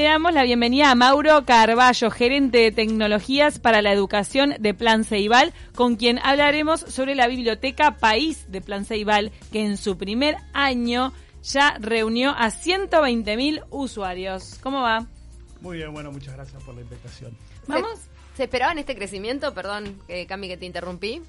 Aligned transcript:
le 0.00 0.06
damos 0.06 0.32
la 0.32 0.44
bienvenida 0.44 0.90
a 0.90 0.94
Mauro 0.94 1.44
Carballo, 1.44 2.10
gerente 2.10 2.56
de 2.56 2.72
tecnologías 2.72 3.58
para 3.58 3.82
la 3.82 3.92
educación 3.92 4.54
de 4.58 4.72
Plan 4.72 5.04
Ceibal, 5.04 5.52
con 5.74 5.96
quien 5.96 6.18
hablaremos 6.20 6.80
sobre 6.80 7.14
la 7.14 7.28
biblioteca 7.28 7.98
País 7.98 8.50
de 8.50 8.62
Plan 8.62 8.86
Ceibal, 8.86 9.30
que 9.52 9.62
en 9.62 9.76
su 9.76 9.98
primer 9.98 10.36
año 10.54 11.12
ya 11.42 11.76
reunió 11.78 12.30
a 12.30 12.46
120.000 12.46 13.66
usuarios. 13.68 14.58
¿Cómo 14.62 14.80
va? 14.80 15.04
Muy 15.60 15.76
bien, 15.76 15.92
bueno, 15.92 16.10
muchas 16.10 16.34
gracias 16.34 16.62
por 16.62 16.74
la 16.74 16.80
invitación. 16.80 17.36
¿Vamos? 17.66 18.00
¿Se 18.38 18.44
esperaban 18.44 18.78
este 18.78 18.96
crecimiento? 18.96 19.52
Perdón, 19.52 20.00
eh, 20.08 20.24
Cami, 20.24 20.48
que 20.48 20.56
te 20.56 20.64
interrumpí. 20.64 21.20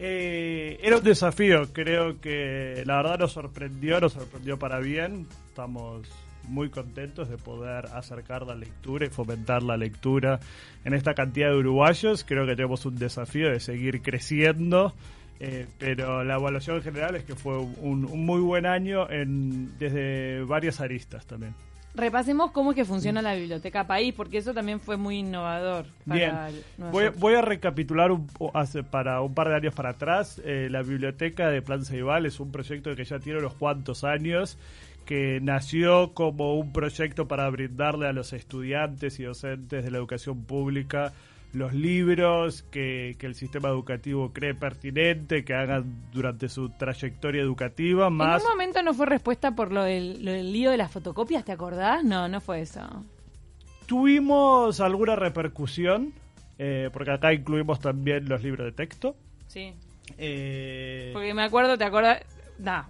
Eh, 0.00 0.76
era 0.82 0.96
un 0.96 1.04
desafío, 1.04 1.72
creo 1.72 2.20
que 2.20 2.82
la 2.84 2.96
verdad 2.96 3.20
nos 3.20 3.32
sorprendió, 3.32 4.00
nos 4.00 4.14
sorprendió 4.14 4.58
para 4.58 4.80
bien. 4.80 5.28
Estamos 5.46 6.08
muy 6.48 6.70
contentos 6.70 7.28
de 7.28 7.38
poder 7.38 7.86
acercar 7.94 8.46
la 8.46 8.54
lectura 8.54 9.06
y 9.06 9.10
fomentar 9.10 9.62
la 9.62 9.76
lectura 9.76 10.40
en 10.84 10.94
esta 10.94 11.14
cantidad 11.14 11.50
de 11.50 11.56
uruguayos. 11.56 12.24
Creo 12.24 12.46
que 12.46 12.56
tenemos 12.56 12.84
un 12.86 12.96
desafío 12.96 13.50
de 13.50 13.60
seguir 13.60 14.02
creciendo, 14.02 14.94
eh, 15.40 15.66
pero 15.78 16.24
la 16.24 16.34
evaluación 16.34 16.82
general 16.82 17.16
es 17.16 17.24
que 17.24 17.34
fue 17.34 17.58
un, 17.58 18.04
un 18.04 18.26
muy 18.26 18.40
buen 18.40 18.66
año 18.66 19.10
en, 19.10 19.76
desde 19.78 20.42
varias 20.44 20.80
aristas 20.80 21.26
también. 21.26 21.54
Repasemos 21.94 22.52
cómo 22.52 22.70
es 22.70 22.76
que 22.76 22.86
funciona 22.86 23.20
la 23.20 23.34
biblioteca 23.34 23.86
país, 23.86 24.14
porque 24.14 24.38
eso 24.38 24.54
también 24.54 24.80
fue 24.80 24.96
muy 24.96 25.18
innovador. 25.18 25.84
Para 26.06 26.48
Bien, 26.48 26.90
voy, 26.90 27.10
voy, 27.18 27.34
a 27.34 27.42
recapitular 27.42 28.10
un, 28.10 28.26
hace, 28.54 28.82
para 28.82 29.20
un 29.20 29.34
par 29.34 29.50
de 29.50 29.56
años 29.56 29.74
para 29.74 29.90
atrás. 29.90 30.40
Eh, 30.42 30.68
la 30.70 30.80
biblioteca 30.80 31.50
de 31.50 31.60
Plan 31.60 31.84
Ceibal 31.84 32.24
es 32.24 32.40
un 32.40 32.50
proyecto 32.50 32.96
que 32.96 33.04
ya 33.04 33.18
tiene 33.18 33.40
unos 33.40 33.54
cuantos 33.54 34.04
años 34.04 34.56
que 35.04 35.40
nació 35.42 36.14
como 36.14 36.54
un 36.54 36.72
proyecto 36.72 37.28
para 37.28 37.48
brindarle 37.50 38.06
a 38.06 38.12
los 38.12 38.32
estudiantes 38.32 39.18
y 39.20 39.24
docentes 39.24 39.84
de 39.84 39.90
la 39.90 39.98
educación 39.98 40.44
pública 40.44 41.12
los 41.52 41.74
libros 41.74 42.62
que, 42.70 43.16
el 43.20 43.34
sistema 43.34 43.68
educativo 43.68 44.32
cree 44.32 44.54
pertinente, 44.54 45.44
que 45.44 45.54
hagan 45.54 45.84
durante 46.12 46.48
su 46.48 46.70
trayectoria 46.70 47.42
educativa. 47.42 48.10
Más... 48.10 48.40
En 48.40 48.46
un 48.46 48.52
momento 48.52 48.82
no 48.82 48.94
fue 48.94 49.06
respuesta 49.06 49.54
por 49.54 49.70
lo 49.70 49.82
del, 49.82 50.24
lío 50.52 50.70
de 50.70 50.76
las 50.76 50.90
fotocopias, 50.90 51.44
¿te 51.44 51.52
acordás? 51.52 52.04
No, 52.04 52.28
no 52.28 52.40
fue 52.40 52.62
eso. 52.62 52.80
Tuvimos 53.86 54.80
alguna 54.80 55.16
repercusión, 55.16 56.14
eh, 56.58 56.88
porque 56.92 57.10
acá 57.10 57.32
incluimos 57.34 57.80
también 57.80 58.28
los 58.28 58.42
libros 58.42 58.64
de 58.64 58.72
texto. 58.72 59.14
Sí. 59.48 59.74
Eh... 60.16 61.10
Porque 61.12 61.34
me 61.34 61.42
acuerdo, 61.42 61.76
¿te 61.76 61.84
acuerdas? 61.84 62.22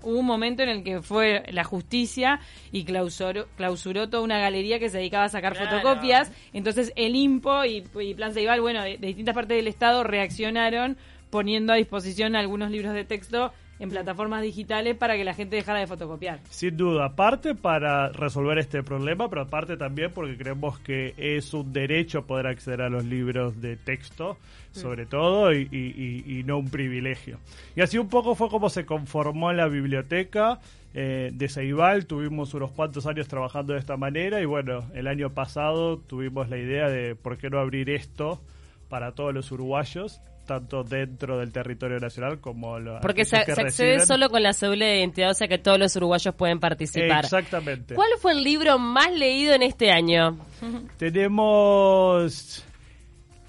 Hubo 0.02 0.18
un 0.18 0.27
momento 0.27 0.62
en 0.62 0.68
el 0.68 0.82
que 0.82 1.02
fue 1.02 1.44
la 1.50 1.64
justicia 1.64 2.41
y 2.70 2.84
clausuró, 2.84 3.46
clausuró 3.56 4.08
toda 4.08 4.22
una 4.22 4.38
galería 4.38 4.78
que 4.78 4.88
se 4.88 4.98
dedicaba 4.98 5.24
a 5.24 5.28
sacar 5.28 5.56
fotocopias. 5.56 6.30
Entonces 6.52 6.92
el 6.96 7.16
IMPO 7.16 7.64
y, 7.64 8.14
Plan 8.14 8.34
Ceibal, 8.34 8.60
bueno, 8.60 8.83
de, 8.83 8.98
distintas 8.98 9.34
partes 9.34 9.56
del 9.56 9.68
Estado 9.68 10.05
reaccionaron 10.05 10.96
poniendo 11.30 11.72
a 11.72 11.77
disposición 11.77 12.36
algunos 12.36 12.70
libros 12.70 12.92
de 12.92 13.05
texto 13.05 13.52
en 13.83 13.91
plataformas 13.91 14.42
digitales 14.42 14.97
para 14.97 15.16
que 15.16 15.25
la 15.25 15.34
gente 15.34 15.56
dejara 15.56 15.80
de 15.80 15.88
fotocopiar. 15.88 16.38
Sin 16.50 16.77
duda, 16.77 17.06
aparte 17.06 17.56
para 17.56 18.11
resolver 18.11 18.58
este 18.58 18.84
problema, 18.84 19.28
pero 19.28 19.42
aparte 19.42 19.77
también 19.77 20.12
porque 20.14 20.36
creemos 20.36 20.78
que 20.78 21.14
es 21.16 21.52
un 21.52 21.72
derecho 21.72 22.24
poder 22.24 22.47
acceder 22.47 22.80
a 22.80 22.89
los 22.89 23.05
libros 23.05 23.61
de 23.61 23.77
texto, 23.77 24.39
sobre 24.70 25.05
todo, 25.05 25.52
y, 25.52 26.44
no 26.47 26.58
un 26.58 26.70
privilegio. 26.70 27.39
Y 27.74 27.80
así 27.80 27.98
un 27.98 28.08
poco 28.08 28.36
fue 28.36 28.48
como 28.48 28.70
se 28.70 28.86
conformó 28.86 29.52
la 29.52 29.66
biblioteca. 29.66 30.61
Eh, 30.94 31.30
de 31.33 31.48
Ceibal 31.48 32.06
tuvimos 32.06 32.55
unos 32.55 32.70
cuantos 32.70 33.06
años 33.06 33.27
trabajando 33.27 33.72
de 33.72 33.78
esta 33.78 33.96
manera 33.96 34.42
y 34.42 34.44
bueno, 34.44 34.84
el 34.94 35.06
año 35.06 35.30
pasado 35.30 35.96
tuvimos 35.96 36.50
la 36.50 36.58
idea 36.58 36.89
de 36.91 37.17
por 37.17 37.39
qué 37.39 37.48
no 37.48 37.58
abrir 37.58 37.89
esto 37.89 38.42
para 38.91 39.12
todos 39.12 39.33
los 39.33 39.50
uruguayos 39.52 40.20
tanto 40.47 40.85
dentro 40.85 41.39
del 41.39 41.53
territorio 41.53 41.98
nacional 41.98 42.41
como 42.41 42.79
lo 42.79 43.01
Porque 43.01 43.25
se, 43.25 43.36
accede 43.36 44.01
solo 44.01 44.29
con 44.29 44.42
la 44.42 44.53
cédula 44.53 44.86
de 44.86 44.98
identidad, 44.98 45.30
o 45.30 45.35
sea 45.35 45.48
que 45.48 45.58
todos 45.58 45.79
los 45.79 45.95
uruguayos 45.97 46.35
pueden 46.35 46.61
participar. 46.61 47.25
Exactamente. 47.25 47.95
¿Cuál 47.95 48.11
fue 48.19 48.33
el 48.33 48.42
libro 48.42 48.79
más 48.79 49.13
leído 49.13 49.55
en 49.55 49.63
este 49.63 49.91
año? 49.91 50.39
Tenemos... 50.98 52.64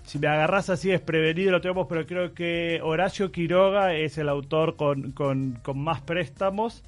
Si 0.06 0.20
me 0.20 0.28
agarras 0.28 0.70
así 0.70 0.90
desprevenido 0.90 1.52
lo 1.52 1.60
tenemos, 1.60 1.88
pero 1.90 2.06
creo 2.06 2.36
que 2.36 2.80
Horacio 2.84 3.32
Quiroga 3.32 3.96
es 3.96 4.20
el 4.20 4.30
autor 4.30 4.76
con, 4.76 5.12
con, 5.12 5.60
más 5.76 6.02
préstamos. 6.02 6.84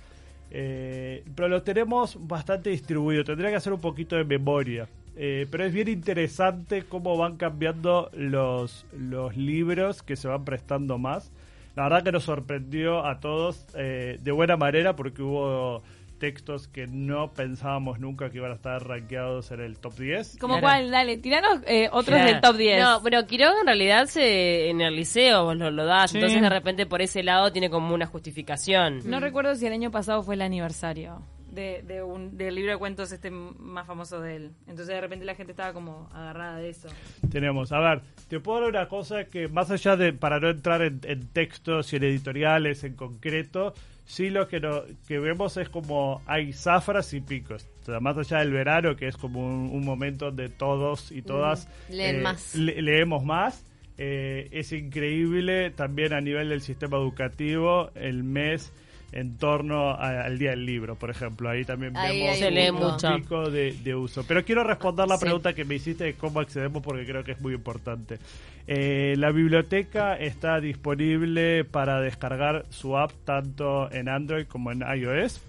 Eh, 0.52 1.24
pero 1.34 1.48
lo 1.48 1.64
tenemos 1.64 2.20
bastante 2.28 2.70
distribuido. 2.70 3.24
Tendría 3.24 3.50
que 3.50 3.56
hacer 3.56 3.74
un 3.74 3.82
poquito 3.82 4.16
de 4.16 4.26
memoria. 4.26 4.88
Eh, 5.18 5.48
pero 5.50 5.66
es 5.66 5.74
bien 5.74 5.88
interesante 5.88 6.84
cómo 6.84 7.18
van 7.18 7.38
cambiando 7.38 8.10
los, 8.14 8.86
los 8.92 9.38
libros 9.38 10.04
que 10.04 10.16
se 10.16 10.28
van 10.28 10.44
prestando 10.44 10.98
más. 10.98 11.32
La 11.76 11.84
verdad 11.84 12.04
que 12.04 12.12
nos 12.12 12.24
sorprendió 12.24 13.06
a 13.06 13.20
todos 13.20 13.66
eh, 13.76 14.18
de 14.22 14.32
buena 14.32 14.58
manera 14.58 14.96
porque 14.96 15.22
hubo 15.22 15.84
textos 16.20 16.68
que 16.70 16.88
no 16.88 17.34
pensábamos 17.34 18.00
nunca 18.00 18.30
que 18.30 18.38
iban 18.38 18.52
a 18.52 18.56
estar 18.56 18.86
rankeados 18.88 19.52
en 19.52 19.60
el 19.60 19.78
top 19.78 19.96
10. 19.98 20.38
¿Cómo 20.40 20.60
cuál? 20.60 20.90
Dale, 20.90 21.18
tiranos 21.18 21.60
eh, 21.68 21.90
otros 21.92 22.24
del 22.24 22.40
top 22.42 22.56
10. 22.56 22.82
No, 22.82 23.02
pero 23.04 23.26
Quiroga 23.26 23.60
en 23.60 23.68
realidad 23.68 24.06
se, 24.06 24.70
en 24.70 24.82
el 24.82 24.96
liceo 24.96 25.44
vos 25.46 25.58
lo, 25.58 25.72
lo 25.72 25.86
das, 25.86 26.16
entonces 26.16 26.42
de 26.42 26.50
repente 26.50 26.86
por 26.86 27.02
ese 27.02 27.24
lado 27.24 27.52
tiene 27.52 27.70
como 27.70 27.94
una 27.94 28.06
justificación. 28.06 29.02
No 29.06 29.20
recuerdo 29.20 29.56
si 29.56 29.66
el 29.66 29.74
año 29.74 29.92
pasado 29.92 30.24
fue 30.24 30.36
el 30.36 30.42
aniversario 30.42 31.22
de, 31.56 32.04
un, 32.04 32.38
del 32.38 32.56
libro 32.56 32.74
de 32.74 32.78
cuentos 32.78 33.12
este 33.12 33.32
más 33.32 33.88
famoso 33.88 34.20
de 34.20 34.36
él. 34.36 34.52
Entonces 34.62 34.88
de 34.88 35.02
repente 35.02 35.26
la 35.26 35.36
gente 35.36 35.54
estaba 35.54 35.74
como 35.74 36.10
agarrada 36.14 36.58
de 36.58 36.70
eso. 36.70 36.90
Tenemos, 37.32 37.72
a 37.72 37.80
ver, 37.80 38.02
te 38.28 38.40
puedo 38.40 38.62
dar 38.62 38.70
una 38.70 38.88
cosa 38.88 39.26
que 39.26 39.48
más 39.48 39.72
allá 39.72 39.96
de, 39.96 40.14
para 40.14 40.40
no 40.40 40.50
entrar 40.50 40.82
en, 40.82 41.00
textos 41.34 41.94
y 41.94 41.96
en 41.96 42.04
editoriales 42.04 42.84
en 42.84 42.96
concreto, 42.96 43.74
sí 44.06 44.30
lo 44.30 44.48
que, 44.48 44.60
no, 44.60 44.84
que 45.08 45.20
vemos 45.20 45.58
es 45.58 45.70
como 45.70 46.22
hay 46.26 46.54
zafras 46.54 47.14
y 47.14 47.22
picos. 47.22 47.68
O 47.82 47.86
sea, 47.86 48.00
más 48.00 48.18
allá 48.18 48.40
del 48.40 48.52
verano, 48.52 48.96
que 48.96 49.08
es 49.08 49.18
como 49.18 49.46
un, 49.46 49.86
momento 49.86 50.26
donde 50.26 50.50
todos 50.50 51.12
y 51.12 51.22
todas 51.22 51.68
mm, 51.90 51.94
leen 51.94 52.16
eh, 52.18 52.22
más. 52.22 52.56
leemos 52.56 53.24
más. 53.24 53.66
Eh, 53.98 54.50
es 54.52 54.74
increíble 54.74 55.70
también 55.72 56.14
a 56.14 56.20
nivel 56.20 56.50
del 56.50 56.60
sistema 56.60 56.98
educativo 56.98 57.92
el 57.96 58.24
mes 58.24 58.74
en 59.12 59.38
torno 59.38 59.92
al 59.92 60.38
Día 60.38 60.52
del 60.52 60.66
Libro, 60.66 60.96
por 60.96 61.10
ejemplo. 61.10 61.50
Ahí 61.50 61.66
también 61.66 61.94
vemos 61.94 63.04
un 63.04 63.22
pico 63.22 63.50
de, 63.50 63.96
uso. 63.96 64.26
Pero 64.28 64.44
quiero 64.44 64.64
responder 64.64 65.08
la 65.08 65.18
pregunta 65.18 65.54
que 65.54 65.66
me 65.66 65.76
hiciste 65.76 66.04
de 66.04 66.14
cómo 66.16 66.40
accedemos 66.40 66.84
porque 66.84 67.06
creo 67.06 67.24
que 67.24 67.34
es 67.34 67.42
muy 67.42 67.54
importante. 67.54 68.20
Eh, 68.68 69.16
la 69.18 69.32
biblioteca 69.32 70.16
está 70.16 70.60
disponible 70.60 71.64
para 71.66 72.02
descargar 72.02 72.66
su 72.70 72.98
app 72.98 73.12
tanto 73.24 73.92
en 73.92 74.10
Android 74.10 74.48
como 74.48 74.72
en 74.72 74.82
iOS 74.82 75.42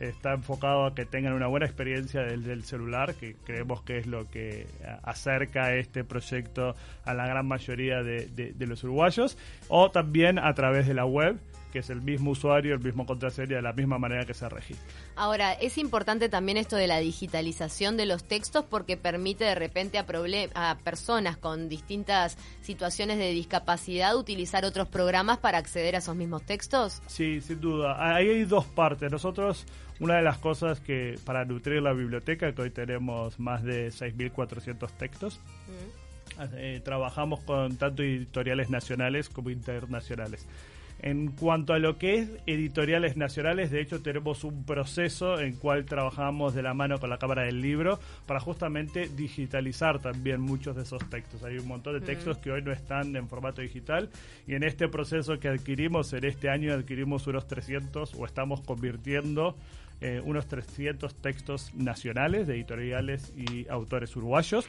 está 0.00 0.32
enfocado 0.32 0.86
a 0.86 0.94
que 0.94 1.04
tengan 1.04 1.34
una 1.34 1.46
buena 1.46 1.66
experiencia 1.66 2.22
del, 2.22 2.64
celular, 2.64 3.14
que 3.14 3.36
creemos 3.44 3.82
que 3.82 3.98
es 3.98 4.06
lo 4.06 4.28
que 4.28 4.66
acerca 5.02 5.74
este 5.74 6.04
proyecto 6.04 6.74
a 7.04 7.14
la 7.14 7.26
gran 7.26 7.46
mayoría 7.46 8.02
de, 8.02 8.26
de, 8.26 8.66
los 8.66 8.82
uruguayos, 8.82 9.36
o 9.68 9.90
también 9.90 10.38
a 10.38 10.54
través 10.54 10.86
de 10.86 10.94
la 10.94 11.04
web, 11.04 11.36
que 11.70 11.80
es 11.80 11.90
el 11.90 12.02
mismo 12.02 12.32
usuario, 12.32 12.74
el 12.74 12.80
mismo 12.80 13.06
contraseña, 13.06 13.56
de 13.56 13.62
la 13.62 13.72
misma 13.72 13.98
manera 13.98 14.26
que 14.26 14.34
se 14.34 14.48
registra. 14.48 14.86
Ahora, 15.16 15.52
es 15.52 15.78
importante 15.78 16.28
también 16.28 16.58
esto 16.58 16.76
de 16.76 16.86
la 16.86 16.98
digitalización 16.98 17.96
de 17.96 18.06
los 18.06 18.24
textos 18.24 18.64
porque 18.64 18.96
permite 18.96 19.44
de 19.44 19.54
repente 19.54 19.98
a, 19.98 20.04
a 20.70 20.78
personas 20.78 21.36
con 21.36 21.68
distintas 21.68 22.36
situaciones 22.60 23.18
de 23.18 23.30
discapacidad 23.32 24.16
utilizar 24.16 24.64
otros 24.64 24.88
programas 24.88 25.38
para 25.38 25.58
acceder 25.58 25.94
a 25.94 25.98
esos 25.98 26.16
mismos 26.16 26.42
textos. 26.42 27.02
Sí, 27.06 27.40
sin 27.40 27.60
duda. 27.60 27.96
Ahí 28.14 28.28
hay 28.28 28.44
dos 28.44 28.66
partes. 28.66 29.10
Nosotros, 29.10 29.66
una 29.98 30.16
de 30.16 30.22
las 30.22 30.38
cosas 30.38 30.80
que 30.80 31.18
para 31.24 31.44
nutrir 31.44 31.82
la 31.82 31.92
biblioteca, 31.92 32.52
que 32.52 32.62
hoy 32.62 32.70
tenemos 32.70 33.38
más 33.38 33.62
de 33.62 33.88
6.400 33.88 34.90
textos, 34.92 35.40
mm. 35.68 36.42
eh, 36.54 36.80
trabajamos 36.84 37.40
con 37.40 37.76
tanto 37.76 38.02
editoriales 38.02 38.70
nacionales 38.70 39.28
como 39.28 39.50
internacionales. 39.50 40.46
En 41.02 41.28
cuanto 41.28 41.72
a 41.72 41.78
lo 41.78 41.96
que 41.96 42.14
es 42.14 42.28
editoriales 42.46 43.16
nacionales, 43.16 43.70
de 43.70 43.80
hecho 43.80 44.02
tenemos 44.02 44.44
un 44.44 44.64
proceso 44.64 45.40
en 45.40 45.54
cual 45.54 45.86
trabajamos 45.86 46.54
de 46.54 46.62
la 46.62 46.74
mano 46.74 47.00
con 47.00 47.08
la 47.08 47.16
Cámara 47.16 47.42
del 47.42 47.62
Libro 47.62 47.98
para 48.26 48.38
justamente 48.38 49.08
digitalizar 49.08 50.00
también 50.00 50.42
muchos 50.42 50.76
de 50.76 50.82
esos 50.82 51.08
textos. 51.08 51.42
Hay 51.42 51.56
un 51.56 51.66
montón 51.66 51.98
de 51.98 52.04
textos 52.04 52.36
que 52.36 52.50
hoy 52.50 52.60
no 52.60 52.70
están 52.70 53.16
en 53.16 53.28
formato 53.28 53.62
digital 53.62 54.10
y 54.46 54.54
en 54.54 54.62
este 54.62 54.88
proceso 54.88 55.40
que 55.40 55.48
adquirimos, 55.48 56.12
en 56.12 56.24
este 56.24 56.50
año 56.50 56.74
adquirimos 56.74 57.26
unos 57.26 57.46
300 57.46 58.14
o 58.14 58.26
estamos 58.26 58.60
convirtiendo 58.60 59.56
eh, 60.02 60.20
unos 60.22 60.48
300 60.48 61.14
textos 61.14 61.74
nacionales 61.74 62.46
de 62.46 62.56
editoriales 62.56 63.32
y 63.36 63.66
autores 63.68 64.14
uruguayos. 64.16 64.68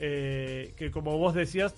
Eh, 0.00 0.72
que 0.76 0.90
como 0.90 1.18
vos 1.18 1.34
decías, 1.34 1.74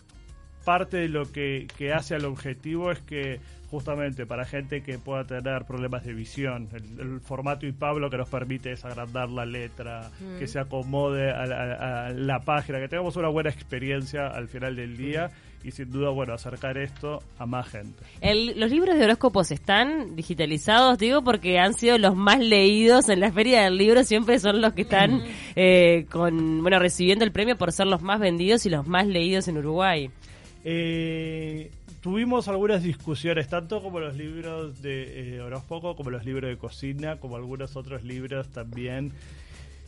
parte 0.65 0.99
de 0.99 1.09
lo 1.09 1.31
que, 1.31 1.67
que 1.77 1.93
hace 1.93 2.15
al 2.15 2.25
objetivo 2.25 2.91
es 2.91 3.01
que 3.01 3.41
justamente 3.71 4.27
para 4.27 4.45
gente 4.45 4.83
que 4.83 4.99
pueda 4.99 5.25
tener 5.25 5.65
problemas 5.65 6.05
de 6.05 6.12
visión. 6.12 6.69
El, 6.75 7.21
formato 7.21 7.67
y 7.67 7.73
Pablo 7.73 8.11
que 8.11 8.17
nos 8.17 8.29
permite 8.29 8.73
es 8.73 8.85
agrandar 8.85 9.31
la 9.31 9.47
letra, 9.47 10.11
que 10.39 10.47
se 10.47 10.59
acomode 10.59 11.31
a 11.31 12.11
la, 12.11 12.41
página, 12.41 12.81
que 12.81 12.89
tengamos 12.89 13.17
una 13.17 13.29
buena 13.29 13.51
experiencia 13.51 14.27
al 14.27 14.49
final 14.49 14.75
del 14.75 14.97
día. 14.97 15.31
Y 15.62 15.73
sin 15.73 15.91
duda, 15.91 16.09
bueno, 16.09 16.33
acercar 16.33 16.79
esto 16.79 17.19
a 17.39 17.45
más 17.45 17.69
gente. 17.69 18.03
los 18.57 18.71
libros 18.71 18.97
de 18.97 19.05
horóscopos 19.05 19.51
están 19.51 20.17
digitalizados, 20.17 20.97
digo, 20.97 21.23
porque 21.23 21.59
han 21.59 21.75
sido 21.75 21.99
los 21.99 22.17
más 22.17 22.39
leídos 22.39 23.11
en 23.11 23.21
la 23.21 23.31
feria 23.31 23.65
del 23.65 23.77
libro, 23.77 24.03
siempre 24.05 24.39
son 24.39 24.62
los 24.62 24.73
que 24.73 24.83
están 24.83 25.23
eh, 25.57 26.07
con, 26.11 26.62
bueno, 26.62 26.79
recibiendo 26.79 27.27
el 27.27 27.31
premio 27.31 27.59
por 27.59 27.73
ser 27.73 27.89
los 27.89 28.01
más 28.01 28.21
vendidos 28.21 28.65
y 28.65 28.71
los 28.71 28.87
más 28.87 29.07
leídos 29.07 29.49
en 29.49 29.59
Uruguay. 29.59 30.11
Eh, 30.65 31.71
tuvimos 32.01 32.49
algunas 32.49 32.83
discusiones, 32.83 33.49
tanto 33.49 33.83
como 33.83 34.01
los 34.01 34.17
libros 34.17 34.83
de 34.83 35.37
eh, 35.37 35.41
horóscopo, 35.41 35.97
como 35.97 36.11
los 36.11 36.25
libros 36.25 36.51
de 36.51 36.57
cocina, 36.57 37.17
como 37.17 37.37
algunos 37.37 37.77
otros 37.77 38.05
libros 38.05 38.49
también, 38.49 39.12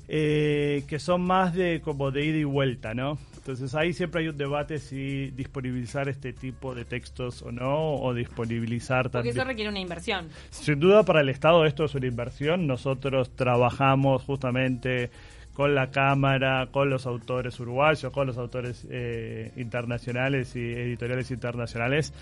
eh, 0.08 0.84
que 0.88 0.98
son 0.98 1.22
más 1.22 1.54
de 1.54 1.80
como 1.80 2.10
de 2.10 2.24
ida 2.24 2.38
y 2.38 2.44
vuelta, 2.44 2.94
¿no? 2.94 3.18
Entonces 3.36 3.74
ahí 3.74 3.92
siempre 3.92 4.22
hay 4.22 4.28
un 4.28 4.36
debate 4.36 4.78
si 4.78 5.30
disponibilizar 5.30 6.08
este 6.08 6.32
tipo 6.32 6.74
de 6.74 6.84
textos 6.84 7.42
o 7.42 7.50
no, 7.50 7.94
o 7.94 8.14
disponibilizar 8.14 9.10
también. 9.10 9.34
Porque 9.34 9.40
eso 9.40 9.48
requiere 9.48 9.70
una 9.70 9.80
inversión. 9.80 10.28
Sin 10.50 10.78
duda 10.78 11.02
para 11.02 11.22
el 11.22 11.28
Estado 11.28 11.66
esto 11.66 11.84
es 11.84 11.94
una 11.94 12.06
inversión. 12.06 12.66
Nosotros 12.66 13.34
trabajamos 13.34 14.22
justamente 14.22 15.10
con 15.54 15.74
la 15.74 15.90
Cámara, 15.90 16.68
con 16.70 16.88
los 16.88 17.06
autores 17.06 17.58
uruguayos, 17.60 18.12
con 18.12 18.26
los 18.26 18.38
autores 18.38 18.86
eh, 18.90 19.52
internacionales 19.56 20.56
y 20.56 20.60
editoriales 20.60 21.30
internacionales, 21.30 22.12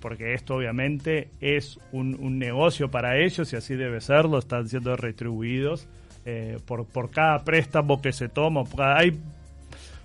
porque 0.00 0.34
esto 0.34 0.56
obviamente 0.56 1.30
es 1.40 1.78
un, 1.92 2.38
negocio 2.38 2.90
para 2.90 3.18
ellos 3.18 3.52
y 3.52 3.56
así 3.56 3.74
debe 3.74 4.00
serlo, 4.00 4.38
están 4.38 4.68
siendo 4.68 4.94
retribuidos 4.96 5.88
eh, 6.26 6.58
por, 6.66 6.86
por 6.86 7.10
cada 7.10 7.44
préstamo 7.44 8.02
que 8.02 8.12
se 8.12 8.28
toma. 8.28 8.64
Hay 8.78 9.18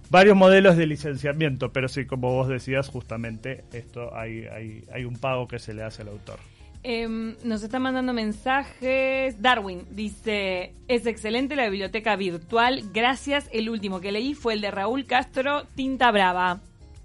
varios 0.09 0.37
modelos 0.37 0.77
de 0.77 0.87
licenciamiento, 0.87 1.73
pero 1.73 1.89
sí, 1.89 2.05
como 2.05 2.33
vos 2.33 2.47
decías, 2.47 2.87
justamente 2.87 3.65
esto 3.73 4.15
hay, 4.15 4.45
hay, 4.45 4.85
hay 4.93 5.03
un 5.03 5.17
pago 5.17 5.47
que 5.47 5.59
se 5.59 5.73
le 5.73 5.83
hace 5.83 6.03
al 6.03 6.09
autor. 6.09 6.39
Em, 6.83 7.35
nos 7.43 7.61
está 7.61 7.79
mandando 7.79 8.13
mensajes. 8.13 9.41
Darwin 9.41 9.83
dice: 9.91 10.73
Es 10.87 11.05
excelente 11.05 11.55
la 11.55 11.69
biblioteca 11.69 12.15
virtual. 12.15 12.83
Gracias. 12.93 13.49
El 13.53 13.69
último 13.69 14.01
que 14.01 14.11
leí 14.11 14.33
fue 14.33 14.53
el 14.53 14.61
de 14.61 14.71
Raúl 14.71 15.05
Castro, 15.05 15.65
Tinta 15.75 16.11
Brava. 16.11 16.59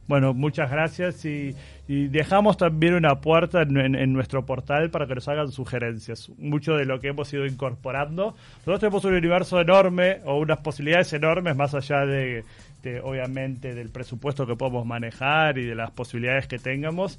Bueno, 0.08 0.34
muchas 0.34 0.70
gracias 0.70 1.24
y, 1.24 1.54
dejamos 1.88 2.56
también 2.56 2.94
una 2.94 3.20
puerta 3.20 3.62
en, 3.62 4.12
nuestro 4.12 4.46
portal 4.46 4.90
para 4.90 5.06
que 5.06 5.16
nos 5.16 5.28
hagan 5.28 5.50
sugerencias. 5.50 6.30
Mucho 6.38 6.74
de 6.74 6.84
lo 6.84 7.00
que 7.00 7.08
hemos 7.08 7.32
ido 7.32 7.44
incorporando. 7.44 8.34
Nosotros 8.58 8.80
tenemos 8.80 9.04
un 9.04 9.14
universo 9.14 9.60
enorme 9.60 10.20
o 10.24 10.38
unas 10.38 10.58
posibilidades 10.58 11.12
enormes 11.12 11.56
más 11.56 11.74
allá 11.74 12.06
de, 12.06 12.44
de 12.82 13.00
obviamente, 13.00 13.74
del 13.74 13.90
presupuesto 13.90 14.46
que 14.46 14.56
podemos 14.56 14.86
manejar 14.86 15.58
y 15.58 15.64
de 15.64 15.74
las 15.74 15.90
posibilidades 15.90 16.46
que 16.46 16.58
tengamos. 16.58 17.18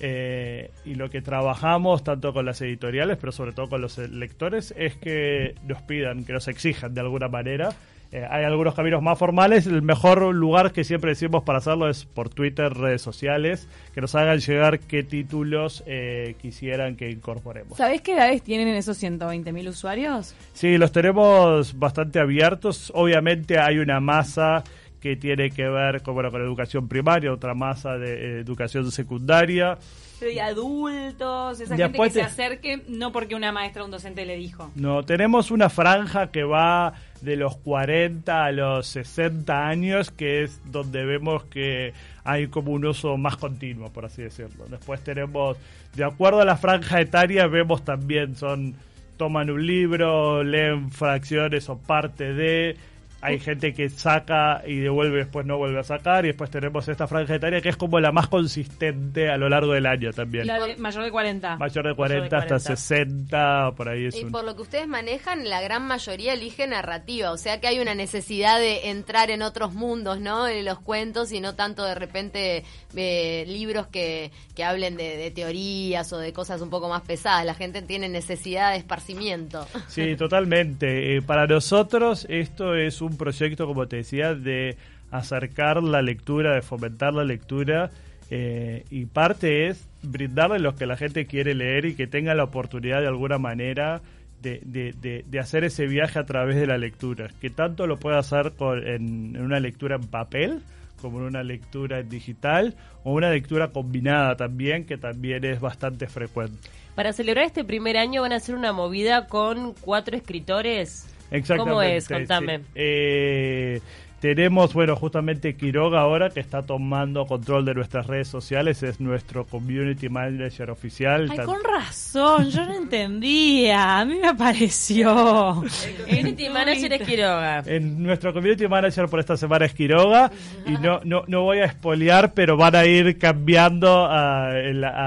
Eh, 0.00 0.70
y 0.84 0.94
lo 0.94 1.08
que 1.08 1.22
trabajamos 1.22 2.02
tanto 2.02 2.32
con 2.32 2.44
las 2.46 2.60
editoriales, 2.60 3.16
pero 3.18 3.32
sobre 3.32 3.52
todo 3.52 3.68
con 3.68 3.80
los 3.80 3.98
lectores, 3.98 4.74
es 4.76 4.96
que 4.96 5.54
nos 5.66 5.82
pidan, 5.82 6.24
que 6.24 6.32
nos 6.32 6.48
exijan 6.48 6.94
de 6.94 7.00
alguna 7.00 7.28
manera. 7.28 7.70
Eh, 8.14 8.24
hay 8.30 8.44
algunos 8.44 8.74
caminos 8.74 9.02
más 9.02 9.18
formales. 9.18 9.66
El 9.66 9.82
mejor 9.82 10.22
lugar 10.32 10.70
que 10.70 10.84
siempre 10.84 11.10
decimos 11.10 11.42
para 11.42 11.58
hacerlo 11.58 11.88
es 11.88 12.04
por 12.04 12.28
Twitter, 12.28 12.72
redes 12.72 13.02
sociales, 13.02 13.66
que 13.92 14.00
nos 14.00 14.14
hagan 14.14 14.38
llegar 14.38 14.78
qué 14.78 15.02
títulos 15.02 15.82
eh, 15.86 16.36
quisieran 16.40 16.94
que 16.94 17.10
incorporemos. 17.10 17.76
¿Sabés 17.76 18.02
qué 18.02 18.12
edades 18.12 18.42
tienen 18.42 18.68
en 18.68 18.76
esos 18.76 19.02
120.000 19.02 19.68
usuarios? 19.68 20.36
Sí, 20.52 20.78
los 20.78 20.92
tenemos 20.92 21.76
bastante 21.76 22.20
abiertos. 22.20 22.92
Obviamente 22.94 23.58
hay 23.58 23.78
una 23.78 23.98
masa 23.98 24.62
que 25.04 25.16
tiene 25.16 25.50
que 25.50 25.68
ver 25.68 26.00
con, 26.00 26.14
bueno, 26.14 26.30
con 26.30 26.40
educación 26.40 26.88
primaria, 26.88 27.30
otra 27.30 27.52
masa 27.52 27.98
de 27.98 28.38
eh, 28.38 28.40
educación 28.40 28.90
secundaria. 28.90 29.76
Y 30.22 30.38
adultos, 30.38 31.60
esa 31.60 31.76
gente 31.76 31.98
que 31.98 32.08
se 32.08 32.22
acerque, 32.22 32.82
no 32.88 33.12
porque 33.12 33.34
una 33.34 33.52
maestra 33.52 33.82
o 33.82 33.84
un 33.84 33.90
docente 33.90 34.24
le 34.24 34.36
dijo. 34.36 34.70
No, 34.76 35.02
tenemos 35.02 35.50
una 35.50 35.68
franja 35.68 36.30
que 36.30 36.42
va 36.44 36.94
de 37.20 37.36
los 37.36 37.54
40 37.58 38.46
a 38.46 38.50
los 38.52 38.86
60 38.86 39.68
años, 39.68 40.10
que 40.10 40.42
es 40.42 40.58
donde 40.72 41.04
vemos 41.04 41.44
que 41.44 41.92
hay 42.24 42.46
como 42.46 42.72
un 42.72 42.86
uso 42.86 43.18
más 43.18 43.36
continuo, 43.36 43.92
por 43.92 44.06
así 44.06 44.22
decirlo. 44.22 44.64
Después 44.70 45.04
tenemos, 45.04 45.58
de 45.94 46.04
acuerdo 46.04 46.40
a 46.40 46.46
la 46.46 46.56
franja 46.56 47.02
etaria, 47.02 47.46
vemos 47.46 47.84
también, 47.84 48.36
son 48.36 48.74
toman 49.18 49.50
un 49.50 49.66
libro, 49.66 50.42
leen 50.42 50.90
fracciones 50.90 51.68
o 51.68 51.76
parte 51.76 52.32
de, 52.32 52.78
hay 53.24 53.40
gente 53.40 53.72
que 53.72 53.88
saca 53.88 54.62
y 54.66 54.80
devuelve 54.80 55.18
después 55.18 55.46
no 55.46 55.56
vuelve 55.56 55.80
a 55.80 55.82
sacar 55.82 56.26
y 56.26 56.28
después 56.28 56.50
tenemos 56.50 56.86
esta 56.88 57.06
franja 57.06 57.34
etaria 57.34 57.62
que 57.62 57.70
es 57.70 57.76
como 57.76 57.98
la 57.98 58.12
más 58.12 58.28
consistente 58.28 59.30
a 59.30 59.38
lo 59.38 59.48
largo 59.48 59.72
del 59.72 59.86
año 59.86 60.12
también. 60.12 60.46
La 60.46 60.58
mayor 60.76 61.04
de 61.04 61.10
40. 61.10 61.56
Mayor 61.56 61.88
de 61.88 61.94
40, 61.94 62.36
hasta 62.36 62.58
60, 62.58 63.72
por 63.76 63.88
ahí 63.88 64.06
es 64.06 64.16
Y 64.16 64.26
por 64.26 64.44
lo 64.44 64.54
que 64.54 64.62
ustedes 64.62 64.86
manejan, 64.86 65.48
la 65.48 65.62
gran 65.62 65.86
mayoría 65.86 66.34
elige 66.34 66.66
narrativa, 66.66 67.30
o 67.30 67.38
sea 67.38 67.60
que 67.60 67.66
hay 67.66 67.80
una 67.80 67.94
necesidad 67.94 68.58
de 68.58 68.90
entrar 68.90 69.30
en 69.30 69.40
otros 69.40 69.72
mundos, 69.72 70.20
¿no? 70.20 70.46
En 70.46 70.64
los 70.66 70.78
cuentos 70.80 71.32
y 71.32 71.40
no 71.40 71.54
tanto 71.54 71.84
de 71.84 71.94
repente 71.94 72.64
eh, 72.94 73.44
libros 73.48 73.86
que, 73.86 74.32
que 74.54 74.64
hablen 74.64 74.96
de, 74.96 75.30
teorías 75.30 76.12
o 76.12 76.18
de 76.18 76.32
cosas 76.34 76.60
un 76.60 76.68
poco 76.68 76.90
más 76.90 77.02
pesadas. 77.02 77.46
La 77.46 77.54
gente 77.54 77.80
tiene 77.80 78.08
necesidad 78.08 78.72
de 78.72 78.78
esparcimiento. 78.78 79.66
Sí, 79.88 80.16
totalmente. 80.16 81.16
Eh, 81.16 81.22
para 81.22 81.46
nosotros 81.46 82.26
esto 82.28 82.74
es 82.74 83.00
un 83.00 83.13
proyecto, 83.16 83.66
como 83.66 83.86
te 83.86 83.96
decía, 83.96 84.34
de 84.34 84.76
acercar 85.10 85.82
la 85.82 86.02
lectura, 86.02 86.54
de 86.54 86.62
fomentar 86.62 87.14
la 87.14 87.24
lectura. 87.24 87.90
Eh, 88.30 88.84
y 88.90 89.04
parte 89.06 89.68
es 89.68 89.86
brindarle 90.02 90.58
lo 90.58 90.74
que 90.74 90.86
la 90.86 90.96
gente 90.96 91.26
quiere 91.26 91.54
leer 91.54 91.84
y 91.84 91.94
que 91.94 92.06
tenga 92.06 92.34
la 92.34 92.44
oportunidad 92.44 93.00
de 93.00 93.08
alguna 93.08 93.38
manera 93.38 94.00
de, 94.42 95.24
de, 95.26 95.38
hacer 95.38 95.64
ese 95.64 95.86
viaje 95.86 96.18
a 96.18 96.24
través 96.24 96.56
de 96.56 96.66
la 96.66 96.78
lectura. 96.78 97.28
Que 97.40 97.50
tanto 97.50 97.86
lo 97.86 97.98
pueda 97.98 98.18
hacer 98.18 98.52
en, 98.86 99.40
una 99.40 99.60
lectura 99.60 99.96
en 99.96 100.06
papel 100.06 100.60
como 101.00 101.18
en 101.18 101.24
una 101.24 101.42
lectura 101.42 102.00
en 102.00 102.08
digital 102.08 102.74
o 103.02 103.12
una 103.12 103.30
lectura 103.30 103.68
combinada 103.68 104.36
también, 104.36 104.86
que 104.86 104.96
también 104.96 105.44
es 105.44 105.60
bastante 105.60 106.06
frecuente. 106.06 106.56
Para 106.94 107.12
celebrar 107.12 107.44
este 107.44 107.64
primer 107.64 107.98
año 107.98 108.22
van 108.22 108.32
a 108.32 108.36
hacer 108.36 108.54
una 108.54 108.72
movida 108.72 109.26
con 109.26 109.74
cuatro 109.74 110.16
escritores 110.16 111.13
¿Cómo 111.56 111.82
es? 111.82 112.08
Contame. 112.08 112.60
Eh, 112.74 113.80
tenemos, 114.24 114.72
bueno, 114.72 114.96
justamente 114.96 115.54
Quiroga 115.54 116.00
ahora 116.00 116.30
que 116.30 116.40
está 116.40 116.62
tomando 116.62 117.26
control 117.26 117.66
de 117.66 117.74
nuestras 117.74 118.06
redes 118.06 118.26
sociales, 118.26 118.82
es 118.82 118.98
nuestro 118.98 119.44
community 119.44 120.08
manager 120.08 120.70
oficial. 120.70 121.28
Ay, 121.30 121.44
con 121.44 121.62
razón, 121.62 122.48
yo 122.48 122.64
no 122.64 122.74
entendía, 122.74 123.98
a 124.00 124.04
mí 124.06 124.14
me 124.18 124.28
apareció. 124.28 125.62
El 125.62 126.04
community 126.06 126.48
manager 126.48 126.92
es 126.94 127.02
Quiroga. 127.02 127.62
En 127.66 128.02
nuestro 128.02 128.32
community 128.32 128.66
manager 128.66 129.08
por 129.08 129.20
esta 129.20 129.36
semana 129.36 129.66
es 129.66 129.74
Quiroga 129.74 130.30
y 130.64 130.70
no, 130.70 131.02
no, 131.04 131.24
no 131.26 131.42
voy 131.42 131.58
a 131.58 131.66
espolear, 131.66 132.32
pero 132.32 132.56
van 132.56 132.76
a 132.76 132.86
ir 132.86 133.18
cambiando 133.18 134.06
a, 134.06 134.52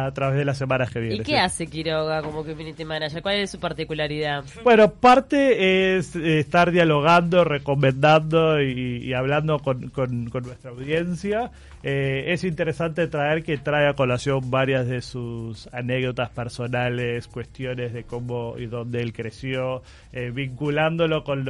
a 0.05 0.11
través 0.13 0.37
de 0.37 0.45
las 0.45 0.59
semanas 0.59 0.91
que 0.91 0.99
vienen. 0.99 1.21
¿Y 1.21 1.23
qué 1.23 1.39
hace 1.39 1.65
Quiroga 1.65 2.21
como 2.21 2.45
community 2.45 2.85
manager? 2.85 3.23
¿Cuál 3.23 3.37
es 3.37 3.49
su 3.49 3.59
particularidad? 3.59 4.43
Bueno, 4.63 4.91
parte 4.91 5.97
es 5.97 6.15
eh, 6.15 6.37
estar 6.37 6.69
dialogando, 6.69 7.43
recomendando 7.43 8.61
y 8.61 9.06
y 9.07 9.13
hablando 9.13 9.59
con, 9.59 9.89
con, 9.89 10.29
nuestra 10.29 10.71
audiencia, 10.71 11.49
eh, 11.81 12.25
es 12.27 12.43
interesante 12.43 13.07
traer 13.07 13.41
que 13.41 13.57
trae 13.57 13.87
a 13.87 13.93
colación 13.93 14.51
varias 14.51 14.85
de 14.85 15.01
sus 15.01 15.69
anécdotas 15.73 16.29
personales, 16.29 17.29
cuestiones 17.29 17.93
de 17.93 18.03
cómo 18.03 18.55
y 18.57 18.65
dónde 18.65 19.01
él 19.01 19.13
creció, 19.13 19.81
eh, 20.11 20.31
vinculándolo 20.33 21.23
con 21.23 21.45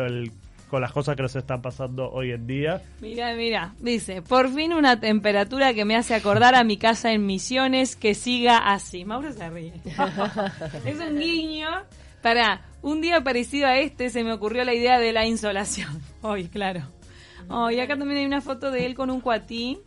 con 0.70 0.82
las 0.82 0.92
cosas 0.92 1.16
que 1.16 1.24
nos 1.24 1.36
están 1.36 1.62
pasando 1.62 2.12
hoy 2.12 2.32
en 2.32 2.46
día. 2.46 2.82
Mira, 3.02 3.34
mira, 3.36 3.74
dice, 3.80 4.22
por 4.22 4.54
fin 4.54 4.74
una 4.74 5.00
temperatura 5.00 5.74
que 5.74 5.86
me 5.86 5.96
hace 5.96 6.14
acordar 6.14 6.56
a 6.56 6.64
mi 6.66 6.78
casa 6.78 7.14
en 7.14 7.26
Misiones, 7.26 7.96
que 7.96 8.14
siga 8.14 8.58
así. 8.58 9.06
Mauro 9.06 9.32
se 9.32 9.50
ríe. 9.50 9.74
es 10.86 11.00
un 11.00 11.20
guiño. 11.20 11.70
Para, 12.22 12.66
un 12.82 13.00
día 13.00 13.24
parecido 13.24 13.68
a 13.68 13.78
este 13.78 14.10
se 14.10 14.24
me 14.26 14.34
ocurrió 14.34 14.66
la 14.66 14.74
idea 14.74 15.00
de 15.00 15.14
la 15.14 15.26
insolación. 15.26 16.02
Hoy, 16.22 16.50
claro. 16.50 16.97
Oh, 17.50 17.70
y 17.70 17.80
acá 17.80 17.98
también 17.98 18.20
hay 18.20 18.26
una 18.26 18.42
foto 18.42 18.72
de 18.72 18.86
él 18.86 18.96
con 18.96 19.10
un 19.10 19.22
cuatí, 19.22 19.80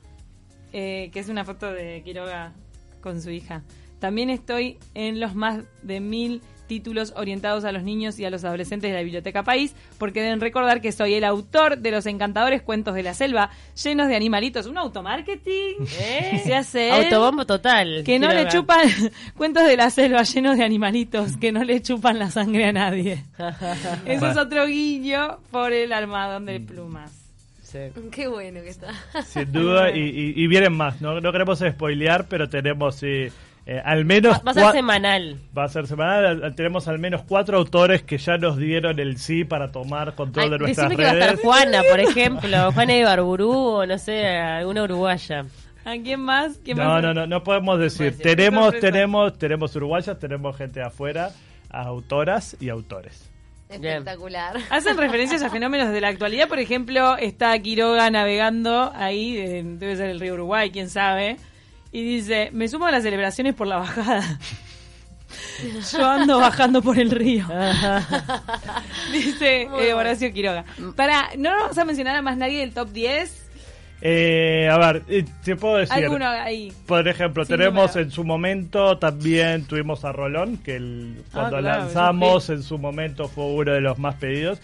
eh, 0.73 1.11
que 1.13 1.21
es 1.21 1.29
una 1.29 1.45
foto 1.45 1.73
de 1.73 2.03
Quiroga 2.03 2.53
con 3.01 3.21
su 3.21 3.31
hija. 3.31 3.63
También 3.99 4.31
estoy 4.31 4.79
en 4.95 5.21
los 5.21 5.35
más 5.35 5.65
de 5.83 6.01
mil 6.01 6.41
títulos 6.71 7.13
orientados 7.17 7.65
a 7.65 7.73
los 7.73 7.83
niños 7.83 8.17
y 8.21 8.25
a 8.25 8.31
los 8.31 8.45
adolescentes 8.45 8.91
de 8.91 8.97
la 8.97 9.03
Biblioteca 9.03 9.43
País, 9.43 9.75
porque 9.99 10.23
deben 10.23 10.41
recordar 10.41 10.81
que 10.81 10.93
soy 10.93 11.15
el 11.15 11.25
autor 11.25 11.79
de 11.79 11.91
los 11.91 12.07
encantadores 12.07 12.63
cuentos 12.63 12.95
de 12.95 13.03
la 13.03 13.13
selva, 13.13 13.51
llenos 13.83 14.07
de 14.07 14.15
animalitos. 14.15 14.67
Un 14.67 14.79
automarketing. 14.79 15.75
¿Eh? 16.01 16.41
Se 16.45 16.55
hace. 16.55 16.93
Autobombo 16.93 17.45
total. 17.45 18.05
Que 18.05 18.21
no 18.21 18.33
le 18.33 18.47
chupan 18.47 18.89
cuentos 19.37 19.67
de 19.67 19.77
la 19.77 19.91
selva 19.91 20.23
llenos 20.23 20.57
de 20.57 20.65
animalitos, 20.65 21.37
que 21.39 21.51
no 21.51 21.65
le 21.65 21.83
chupan 21.83 22.21
la 22.21 22.31
sangre 22.31 22.67
a 22.67 22.73
nadie. 22.73 23.25
Eso 24.07 24.29
es 24.29 24.37
otro 24.37 24.67
guiño 24.67 25.41
por 25.51 25.73
el 25.73 25.93
armadón 25.93 26.47
de 26.47 26.61
plumas. 26.61 27.20
Qué 28.13 28.29
bueno 28.29 28.61
que 28.63 28.71
está. 28.71 28.93
Sin 29.25 29.53
duda, 29.53 29.91
y, 29.95 30.47
vienen 30.47 30.73
más. 30.73 31.01
No, 31.01 31.21
no 31.21 31.33
queremos 31.33 31.59
spoilear, 31.59 32.27
pero 32.29 32.49
tenemos 32.49 32.97
sí, 32.97 33.29
eh, 33.67 33.83
al 33.85 34.05
menos. 34.05 34.41
Va, 34.47 34.51
a 34.51 34.55
ser 34.55 34.73
semanal. 34.73 35.39
Va 35.57 35.65
a 35.65 35.69
ser 35.69 35.87
semanal. 35.87 36.55
Tenemos 36.55 36.89
al 36.89 36.99
menos 36.99 37.23
cuatro 37.23 37.59
autores 37.59 38.03
que 38.03 38.19
ya 38.19 38.37
nos 38.37 38.57
dieron 38.57 38.99
el 38.99 39.19
sí 39.19 39.45
para 39.45 39.71
tomar 39.71 40.15
control 40.15 40.51
de 40.51 40.59
nuestras 40.59 40.89
redes. 40.89 40.97
que 40.97 41.05
va 41.05 41.11
a 41.11 41.31
estar 41.31 41.37
Juana, 41.37 41.83
por 41.89 42.01
ejemplo. 42.01 42.73
Juana 42.73 42.97
Ibarburú 42.97 43.53
o 43.53 43.87
no 43.87 43.99
sé, 43.99 44.27
alguna 44.27 44.85
uruguaya. 44.85 45.47
¿A 45.85 45.93
quién 45.93 46.21
más? 46.21 46.61
no, 46.67 47.01
no, 47.01 47.15
no, 47.15 47.27
no 47.27 47.43
podemos 47.43 47.79
decir. 47.79 48.17
tenemos, 48.19 48.79
tenemos, 48.79 49.39
tenemos 49.39 49.75
uruguayas, 49.77 50.19
tenemos 50.19 50.57
gente 50.57 50.83
afuera, 50.83 51.31
autoras 51.71 52.57
y 52.61 52.69
autores. 52.69 53.30
Espectacular. 53.71 54.59
Hacen 54.71 54.97
referencias 54.97 55.43
a 55.43 55.51
fenómenos 55.51 55.93
de 55.93 56.01
la 56.01 56.09
actualidad. 56.09 56.49
Por 56.49 56.59
ejemplo, 56.59 57.17
está 57.17 57.59
Quiroga 57.59 58.11
navegando 58.11 58.93
ahí, 58.95 59.35
debe 59.63 59.97
ser 59.97 60.11
el 60.11 60.21
río 60.21 60.35
Uruguay, 60.35 60.71
quién 60.71 60.91
sabe. 60.91 61.37
Y 61.93 62.03
dice, 62.03 62.51
me 62.53 62.69
sumo 62.69 62.87
a 62.87 62.91
las 62.91 63.03
celebraciones 63.03 63.55
por 63.55 63.67
la 63.67 63.77
bajada. 63.77 64.39
Yo 65.93 66.07
ando 66.07 66.39
bajando 66.39 66.83
por 66.83 66.99
el 66.99 67.11
río. 67.11 67.47
dice 69.13 69.63
eh, 69.63 69.95
Horacio 69.95 70.33
Quiroga. 70.33 70.65
Para, 70.97 71.31
¿no 71.37 71.57
nos 71.57 71.69
vas 71.69 71.79
a 71.79 71.85
mencionar 71.85 72.17
a 72.17 72.23
más 72.23 72.37
nadie 72.37 72.61
del 72.61 72.73
top 72.73 72.91
10? 72.91 73.50
Eh, 74.03 74.69
a 74.71 74.79
ver, 74.79 75.03
eh, 75.09 75.25
te 75.45 75.57
puedo 75.57 75.77
decir. 75.77 76.05
Alguno 76.05 76.27
ahí. 76.27 76.73
Por 76.87 77.07
ejemplo, 77.07 77.45
tenemos 77.45 77.97
en 77.97 78.11
su 78.11 78.25
momento 78.25 78.99
también 78.99 79.65
tuvimos 79.65 80.05
a 80.05 80.13
Rolón, 80.13 80.59
que 80.59 80.77
el, 80.77 81.17
ah, 81.19 81.31
cuando 81.33 81.61
lanzamos 81.61 82.49
en 82.51 82.63
su 82.63 82.79
momento 82.79 83.29
fue 83.29 83.45
uno 83.45 83.73
de 83.73 83.81
los 83.81 83.99
más 83.99 84.15
pedidos. 84.17 84.61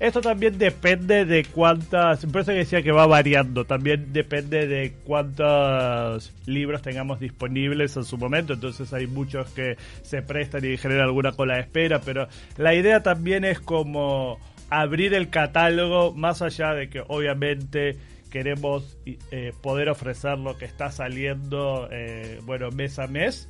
Esto 0.00 0.22
también 0.22 0.56
depende 0.56 1.26
de 1.26 1.44
cuántas, 1.44 2.24
por 2.24 2.40
eso 2.40 2.52
que 2.52 2.58
decía 2.58 2.80
que 2.80 2.90
va 2.90 3.06
variando, 3.06 3.66
también 3.66 4.14
depende 4.14 4.66
de 4.66 4.94
cuántos 5.04 6.32
libros 6.46 6.80
tengamos 6.80 7.20
disponibles 7.20 7.94
en 7.98 8.04
su 8.04 8.16
momento, 8.16 8.54
entonces 8.54 8.94
hay 8.94 9.06
muchos 9.06 9.50
que 9.50 9.76
se 10.00 10.22
prestan 10.22 10.64
y 10.64 10.78
generan 10.78 11.04
alguna 11.04 11.32
cola 11.32 11.56
de 11.56 11.60
espera, 11.60 12.00
pero 12.00 12.28
la 12.56 12.74
idea 12.74 13.02
también 13.02 13.44
es 13.44 13.60
como 13.60 14.38
abrir 14.70 15.12
el 15.12 15.28
catálogo 15.28 16.14
más 16.14 16.40
allá 16.40 16.72
de 16.72 16.88
que 16.88 17.02
obviamente 17.06 17.98
queremos 18.30 18.96
eh, 19.30 19.52
poder 19.60 19.88
ofrecer 19.90 20.38
lo 20.38 20.56
que 20.56 20.64
está 20.64 20.90
saliendo, 20.90 21.88
eh, 21.90 22.40
bueno, 22.44 22.70
mes 22.70 22.98
a 22.98 23.06
mes. 23.06 23.48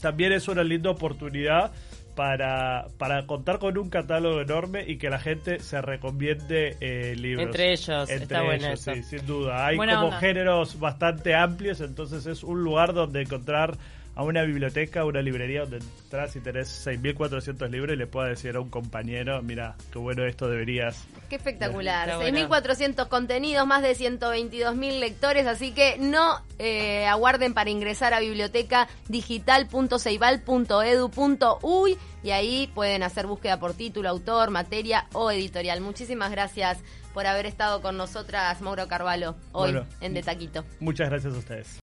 También 0.00 0.32
es 0.32 0.48
una 0.48 0.64
linda 0.64 0.90
oportunidad 0.90 1.72
para, 2.16 2.88
para 2.98 3.26
contar 3.26 3.58
con 3.58 3.78
un 3.78 3.88
catálogo 3.88 4.40
enorme 4.40 4.84
y 4.86 4.98
que 4.98 5.10
la 5.10 5.18
gente 5.18 5.60
se 5.60 5.80
recomiende 5.80 6.76
eh, 6.80 7.14
libros. 7.16 7.46
Entre 7.46 7.72
ellos, 7.72 8.10
está 8.10 8.42
bueno 8.42 8.76
Sí, 8.76 9.02
sin 9.02 9.26
duda. 9.26 9.66
Hay 9.66 9.76
como 9.76 10.10
géneros 10.12 10.78
bastante 10.78 11.34
amplios, 11.34 11.80
entonces 11.80 12.26
es 12.26 12.42
un 12.42 12.62
lugar 12.62 12.94
donde 12.94 13.22
encontrar 13.22 13.76
a 14.14 14.22
una 14.22 14.42
biblioteca, 14.42 15.00
a 15.00 15.04
una 15.04 15.20
librería 15.22 15.60
donde 15.60 15.78
entras 15.78 16.36
y 16.36 16.40
tenés 16.40 16.86
6.400 16.86 17.70
libros 17.70 17.94
y 17.94 17.98
le 17.98 18.06
puedas 18.06 18.30
decir 18.30 18.54
a 18.56 18.60
un 18.60 18.70
compañero, 18.70 19.42
mira, 19.42 19.76
qué 19.92 19.98
bueno 19.98 20.24
esto 20.24 20.48
deberías. 20.48 21.04
Qué 21.28 21.36
espectacular. 21.36 22.08
6.400 22.08 23.08
contenidos, 23.08 23.66
más 23.66 23.82
de 23.82 23.92
122.000 23.92 24.98
lectores, 24.98 25.46
así 25.46 25.72
que 25.72 25.98
no 25.98 26.40
eh, 26.58 27.06
aguarden 27.06 27.52
para 27.54 27.70
ingresar 27.70 28.14
a 28.14 28.20
biblioteca 28.20 28.88
digital.ceibal.edu.uy 29.08 31.98
y 32.22 32.30
ahí 32.30 32.70
pueden 32.74 33.02
hacer 33.02 33.26
búsqueda 33.26 33.58
por 33.58 33.74
título, 33.74 34.08
autor, 34.08 34.50
materia 34.50 35.06
o 35.12 35.30
editorial. 35.30 35.80
Muchísimas 35.80 36.30
gracias 36.30 36.78
por 37.14 37.26
haber 37.26 37.46
estado 37.46 37.80
con 37.80 37.96
nosotras, 37.96 38.60
Mauro 38.60 38.86
Carvalho, 38.88 39.36
hoy 39.52 39.80
en 40.00 40.14
De 40.14 40.22
Taquito. 40.22 40.64
Muchas 40.80 41.10
gracias 41.10 41.34
a 41.34 41.38
ustedes. 41.38 41.78